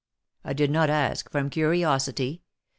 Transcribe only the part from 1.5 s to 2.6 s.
curiosity.